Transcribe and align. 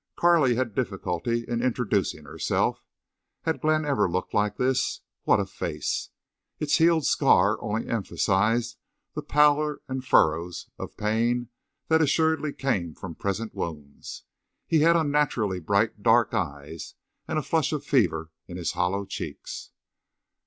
Carley 0.15 0.55
had 0.55 0.73
difficulty 0.73 1.45
in 1.47 1.61
introducing 1.61 2.23
herself. 2.23 2.81
Had 3.43 3.61
Glenn 3.61 3.85
ever 3.85 4.09
looked 4.09 4.33
like 4.33 4.57
this? 4.57 5.01
What 5.25 5.39
a 5.39 5.45
face! 5.45 6.09
It's 6.57 6.77
healed 6.79 7.05
scar 7.05 7.61
only 7.61 7.87
emphasized 7.87 8.77
the 9.13 9.21
pallor 9.21 9.83
and 9.87 10.03
furrows 10.03 10.71
of 10.79 10.97
pain 10.97 11.49
that 11.87 12.01
assuredly 12.01 12.51
came 12.51 12.95
from 12.95 13.13
present 13.13 13.53
wounds. 13.53 14.23
He 14.65 14.79
had 14.79 14.95
unnaturally 14.95 15.59
bright 15.59 16.01
dark 16.01 16.33
eyes, 16.33 16.95
and 17.27 17.37
a 17.37 17.43
flush 17.43 17.71
of 17.71 17.85
fever 17.85 18.31
in 18.47 18.57
his 18.57 18.71
hollow 18.71 19.05
cheeks. 19.05 19.69